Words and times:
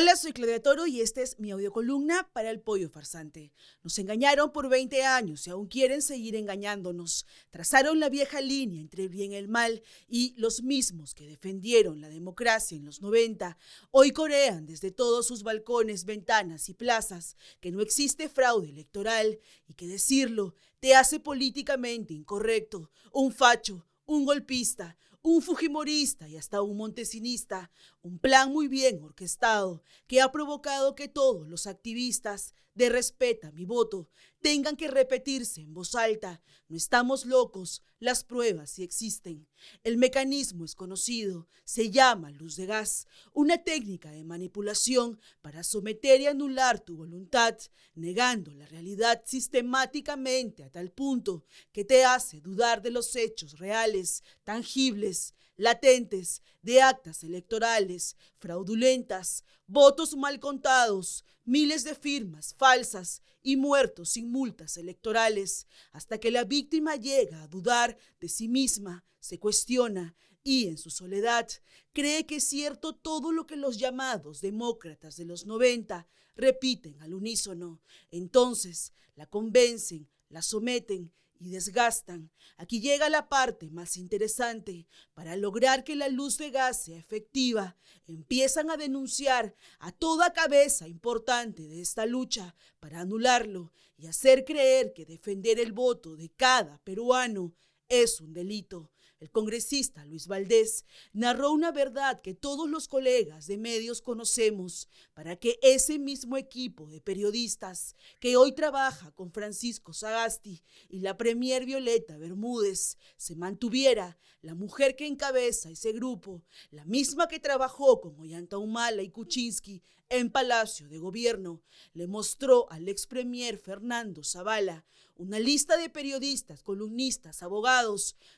Hola, 0.00 0.14
soy 0.14 0.32
Claudia 0.32 0.62
Toro 0.62 0.86
y 0.86 1.00
esta 1.00 1.22
es 1.22 1.40
mi 1.40 1.50
audiocolumna 1.50 2.30
para 2.32 2.50
el 2.50 2.60
pollo 2.60 2.88
farsante. 2.88 3.52
Nos 3.82 3.98
engañaron 3.98 4.52
por 4.52 4.68
20 4.68 5.02
años 5.02 5.44
y 5.44 5.50
aún 5.50 5.66
quieren 5.66 6.02
seguir 6.02 6.36
engañándonos. 6.36 7.26
Trazaron 7.50 7.98
la 7.98 8.08
vieja 8.08 8.40
línea 8.40 8.80
entre 8.80 9.02
el 9.02 9.08
bien 9.08 9.32
y 9.32 9.34
el 9.34 9.48
mal 9.48 9.82
y 10.06 10.34
los 10.36 10.62
mismos 10.62 11.14
que 11.14 11.26
defendieron 11.26 12.00
la 12.00 12.10
democracia 12.10 12.76
en 12.76 12.84
los 12.84 13.02
90 13.02 13.58
hoy 13.90 14.12
corean 14.12 14.66
desde 14.66 14.92
todos 14.92 15.26
sus 15.26 15.42
balcones, 15.42 16.04
ventanas 16.04 16.68
y 16.68 16.74
plazas 16.74 17.36
que 17.58 17.72
no 17.72 17.80
existe 17.80 18.28
fraude 18.28 18.68
electoral 18.68 19.40
y 19.66 19.74
que 19.74 19.88
decirlo 19.88 20.54
te 20.78 20.94
hace 20.94 21.18
políticamente 21.18 22.14
incorrecto, 22.14 22.92
un 23.10 23.32
facho, 23.32 23.84
un 24.06 24.24
golpista, 24.24 24.96
un 25.22 25.42
fujimorista 25.42 26.28
y 26.28 26.36
hasta 26.36 26.62
un 26.62 26.76
montesinista, 26.76 27.70
un 28.02 28.18
plan 28.18 28.52
muy 28.52 28.68
bien 28.68 29.02
orquestado 29.02 29.82
que 30.06 30.20
ha 30.20 30.30
provocado 30.30 30.94
que 30.94 31.08
todos 31.08 31.48
los 31.48 31.66
activistas 31.66 32.54
de 32.78 32.88
respeta 32.88 33.50
mi 33.50 33.64
voto 33.64 34.08
tengan 34.40 34.76
que 34.76 34.86
repetirse 34.86 35.60
en 35.60 35.74
voz 35.74 35.96
alta. 35.96 36.40
No 36.68 36.76
estamos 36.76 37.26
locos, 37.26 37.82
las 37.98 38.22
pruebas 38.22 38.70
sí 38.70 38.84
existen. 38.84 39.48
El 39.82 39.96
mecanismo 39.96 40.64
es 40.64 40.76
conocido, 40.76 41.48
se 41.64 41.90
llama 41.90 42.30
luz 42.30 42.54
de 42.54 42.66
gas, 42.66 43.08
una 43.32 43.58
técnica 43.58 44.12
de 44.12 44.22
manipulación 44.22 45.18
para 45.42 45.64
someter 45.64 46.20
y 46.20 46.26
anular 46.26 46.78
tu 46.78 46.96
voluntad, 46.96 47.58
negando 47.96 48.54
la 48.54 48.66
realidad 48.66 49.22
sistemáticamente 49.26 50.62
a 50.62 50.70
tal 50.70 50.92
punto 50.92 51.44
que 51.72 51.84
te 51.84 52.04
hace 52.04 52.40
dudar 52.40 52.80
de 52.80 52.92
los 52.92 53.16
hechos 53.16 53.58
reales, 53.58 54.22
tangibles, 54.44 55.07
latentes, 55.56 56.42
de 56.62 56.80
actas 56.80 57.24
electorales, 57.24 58.16
fraudulentas, 58.38 59.44
votos 59.66 60.16
mal 60.16 60.38
contados, 60.40 61.24
miles 61.44 61.84
de 61.84 61.94
firmas 61.94 62.54
falsas 62.56 63.22
y 63.42 63.56
muertos 63.56 64.10
sin 64.10 64.30
multas 64.30 64.76
electorales, 64.76 65.66
hasta 65.92 66.18
que 66.18 66.30
la 66.30 66.44
víctima 66.44 66.96
llega 66.96 67.42
a 67.42 67.48
dudar 67.48 67.96
de 68.20 68.28
sí 68.28 68.48
misma, 68.48 69.04
se 69.18 69.38
cuestiona 69.38 70.16
y 70.42 70.68
en 70.68 70.78
su 70.78 70.90
soledad 70.90 71.48
cree 71.92 72.24
que 72.24 72.36
es 72.36 72.44
cierto 72.44 72.94
todo 72.94 73.32
lo 73.32 73.46
que 73.46 73.56
los 73.56 73.78
llamados 73.78 74.40
demócratas 74.40 75.16
de 75.16 75.24
los 75.24 75.44
90 75.44 76.06
repiten 76.36 77.00
al 77.02 77.14
unísono. 77.14 77.82
Entonces 78.10 78.92
la 79.14 79.26
convencen, 79.26 80.08
la 80.28 80.42
someten 80.42 81.12
y 81.40 81.50
desgastan. 81.50 82.30
Aquí 82.56 82.80
llega 82.80 83.08
la 83.08 83.28
parte 83.28 83.70
más 83.70 83.96
interesante. 83.96 84.86
Para 85.14 85.36
lograr 85.36 85.84
que 85.84 85.96
la 85.96 86.08
luz 86.08 86.38
de 86.38 86.50
gas 86.50 86.84
sea 86.84 86.98
efectiva, 86.98 87.76
empiezan 88.06 88.70
a 88.70 88.76
denunciar 88.76 89.54
a 89.78 89.92
toda 89.92 90.32
cabeza 90.32 90.88
importante 90.88 91.66
de 91.68 91.80
esta 91.80 92.06
lucha 92.06 92.54
para 92.80 93.00
anularlo 93.00 93.72
y 93.96 94.06
hacer 94.06 94.44
creer 94.44 94.92
que 94.92 95.06
defender 95.06 95.58
el 95.58 95.72
voto 95.72 96.16
de 96.16 96.30
cada 96.30 96.78
peruano 96.78 97.54
es 97.88 98.20
un 98.20 98.32
delito. 98.32 98.90
El 99.20 99.32
congresista 99.32 100.04
Luis 100.04 100.28
Valdés 100.28 100.84
narró 101.12 101.50
una 101.50 101.72
verdad 101.72 102.20
que 102.22 102.34
todos 102.34 102.70
los 102.70 102.86
colegas 102.86 103.48
de 103.48 103.58
medios 103.58 104.00
conocemos 104.00 104.88
para 105.12 105.34
que 105.34 105.58
ese 105.60 105.98
mismo 105.98 106.36
equipo 106.36 106.88
de 106.88 107.00
periodistas 107.00 107.96
que 108.20 108.36
hoy 108.36 108.52
trabaja 108.52 109.10
con 109.10 109.32
Francisco 109.32 109.92
Sagasti 109.92 110.62
y 110.88 111.00
la 111.00 111.16
premier 111.16 111.66
Violeta 111.66 112.16
Bermúdez 112.16 112.96
se 113.16 113.34
mantuviera 113.34 114.16
la 114.40 114.54
mujer 114.54 114.94
que 114.94 115.08
encabeza 115.08 115.68
ese 115.68 115.90
grupo, 115.92 116.44
la 116.70 116.84
misma 116.84 117.26
que 117.26 117.40
trabajó 117.40 118.00
con 118.00 118.16
Ollanta 118.20 118.56
y 119.02 119.10
Kuczynski 119.10 119.82
en 120.10 120.30
Palacio 120.30 120.88
de 120.88 120.98
Gobierno, 120.98 121.62
le 121.92 122.06
mostró 122.06 122.70
al 122.70 122.88
ex 122.88 123.06
premier 123.06 123.58
Fernando 123.58 124.22
Zavala 124.22 124.86
una 125.16 125.40
lista 125.40 125.76
de 125.76 125.90
periodistas, 125.90 126.62
columnistas, 126.62 127.42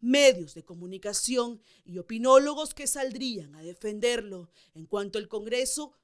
medios 0.00 0.54
de 0.54 0.64
comunicación 0.64 1.60
y 1.84 1.98
opinólogos 1.98 2.74
que 2.74 2.86
saldrían 2.86 3.54
a 3.54 3.62
defenderlo 3.62 4.50
en 4.74 4.86
cuanto 4.86 5.18
el 5.18 5.28
Congreso 5.28 5.94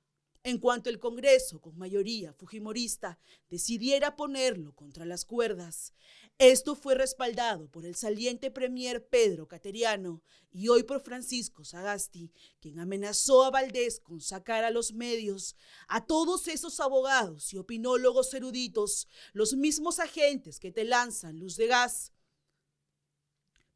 en 0.42 0.58
cuanto 0.58 0.88
el 0.88 0.98
Congreso, 0.98 1.60
con 1.60 1.76
mayoría 1.76 2.32
fujimorista, 2.32 3.18
decidiera 3.50 4.16
ponerlo 4.16 4.74
contra 4.74 5.04
las 5.04 5.24
cuerdas. 5.24 5.92
Esto 6.38 6.74
fue 6.74 6.94
respaldado 6.94 7.70
por 7.70 7.84
el 7.84 7.94
saliente 7.94 8.50
premier 8.50 9.06
Pedro 9.06 9.46
Cateriano 9.46 10.22
y 10.50 10.68
hoy 10.68 10.82
por 10.82 11.02
Francisco 11.02 11.64
Sagasti, 11.64 12.32
quien 12.60 12.80
amenazó 12.80 13.44
a 13.44 13.50
Valdés 13.50 14.00
con 14.00 14.22
sacar 14.22 14.64
a 14.64 14.70
los 14.70 14.94
medios 14.94 15.56
a 15.88 16.06
todos 16.06 16.48
esos 16.48 16.80
abogados 16.80 17.52
y 17.52 17.58
opinólogos 17.58 18.32
eruditos, 18.32 19.08
los 19.34 19.54
mismos 19.54 19.98
agentes 19.98 20.58
que 20.58 20.72
te 20.72 20.84
lanzan 20.84 21.38
luz 21.38 21.56
de 21.56 21.66
gas 21.66 22.12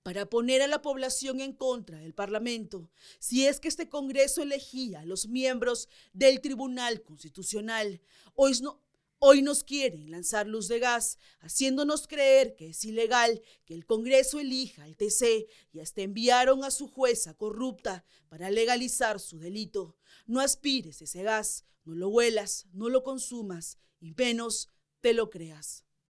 para 0.05 0.29
poner 0.29 0.61
a 0.61 0.69
la 0.69 0.83
población 0.83 1.41
en 1.41 1.55
contra 1.55 1.99
del 1.99 2.13
Parlamento, 2.13 2.91
si 3.19 3.47
es 3.47 3.59
que 3.59 3.69
este 3.69 3.89
Congreso 3.89 4.43
elegía 4.43 5.01
a 5.01 5.07
los 5.07 5.29
miembros 5.29 5.89
del 6.13 6.43
Tribunal 6.43 7.03
Constitucional. 7.03 8.03
Hoy, 8.35 8.53
no, 8.61 8.83
hoy 9.19 9.41
nos 9.41 9.65
quieren 9.65 10.11
lanzar 10.11 10.47
luz 10.47 10.69
de 10.69 10.79
gas, 10.79 11.19
haciéndonos 11.41 12.07
creer 12.07 12.55
que 12.55 12.69
es 12.69 12.85
ilegal 12.85 13.41
que 13.65 13.73
el 13.73 13.87
Congreso 13.87 14.39
elija 14.39 14.85
al 14.85 14.95
TC 14.95 15.47
y 15.73 15.81
hasta 15.81 16.03
enviaron 16.03 16.65
a 16.65 16.71
su 16.71 16.87
jueza 16.87 17.33
corrupta 17.33 18.05
para 18.29 18.51
legalizar 18.51 19.19
su 19.19 19.39
delito. 19.39 19.97
No 20.27 20.41
aspires 20.41 21.01
ese 21.01 21.23
gas, 21.23 21.65
no 21.87 21.95
lo 21.95 22.09
huelas, 22.09 22.67
no 22.75 22.91
lo 22.91 23.03
consumas 23.03 23.79
y 24.01 24.13
menos 24.13 24.69
te 25.01 25.15
lo 25.15 25.31
creas. 25.31 25.84